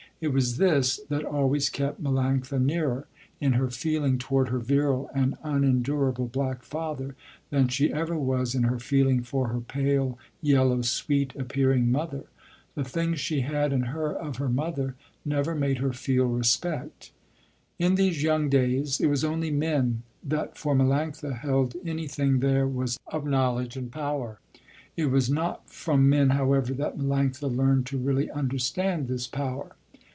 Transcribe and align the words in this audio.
It 0.23 0.31
was 0.35 0.57
this 0.57 0.99
that 1.09 1.23
always 1.25 1.67
kept 1.67 2.03
Melanctha 2.03 2.61
nearer, 2.63 3.07
in 3.39 3.53
her 3.53 3.71
feeling 3.71 4.19
toward 4.19 4.49
her 4.49 4.59
virile 4.59 5.09
and 5.15 5.35
unendurable 5.41 6.27
black 6.27 6.61
father, 6.61 7.15
than 7.49 7.69
she 7.69 7.91
ever 7.91 8.15
was 8.15 8.53
in 8.53 8.61
her 8.61 8.77
feeling 8.77 9.23
for 9.23 9.47
her 9.47 9.61
pale 9.61 10.19
yellow, 10.39 10.83
sweet 10.83 11.33
appearing 11.35 11.91
mother. 11.91 12.25
The 12.75 12.83
things 12.83 13.19
she 13.19 13.39
had 13.41 13.73
in 13.73 13.81
her 13.81 14.13
of 14.15 14.37
her 14.37 14.47
mother, 14.47 14.93
never 15.25 15.55
made 15.55 15.79
her 15.79 15.91
feel 15.91 16.25
respect. 16.25 17.11
In 17.79 17.95
these 17.95 18.21
young 18.21 18.47
days, 18.47 18.99
it 19.01 19.07
was 19.07 19.23
only 19.23 19.49
men 19.49 20.03
that 20.23 20.55
for 20.55 20.75
Melanctha 20.75 21.39
held 21.39 21.75
anything 21.83 22.41
there 22.41 22.67
was 22.67 22.99
of 23.07 23.25
knowledge 23.25 23.75
and 23.75 23.91
power. 23.91 24.39
It 24.95 25.07
was 25.07 25.31
not 25.31 25.67
from 25.67 26.07
men 26.09 26.29
however 26.29 26.75
that 26.75 26.95
Melanctha 26.99 27.49
learned 27.49 27.87
to 27.87 27.97
really 27.97 28.29
understand 28.29 29.07
this 29.07 29.25
power. 29.25 29.75